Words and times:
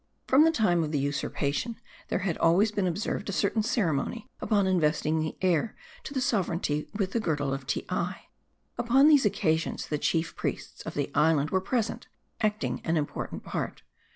From 0.25 0.43
the 0.45 0.51
time 0.51 0.83
of 0.83 0.91
the 0.91 0.97
usurpation, 0.97 1.79
there 2.07 2.17
had 2.25 2.35
always 2.39 2.71
been 2.71 2.87
observed 2.87 3.29
a 3.29 3.31
certain 3.31 3.61
ceremony 3.61 4.27
upon 4.39 4.65
investing 4.65 5.19
the 5.19 5.37
heir 5.43 5.75
to 6.05 6.11
the 6.15 6.19
sovereignty 6.19 6.89
with 6.95 7.11
the 7.11 7.19
girdle 7.19 7.53
of 7.53 7.67
Teei. 7.67 8.15
Upon 8.79 9.07
these 9.07 9.27
occasions, 9.27 9.85
the 9.85 9.99
chief 9.99 10.35
priests 10.35 10.81
of 10.87 10.95
the 10.95 11.11
island 11.13 11.51
were 11.51 11.61
present, 11.61 12.07
acting 12.41 12.81
an 12.83 12.97
im 12.97 13.05
portant 13.05 13.43
part. 13.43 13.83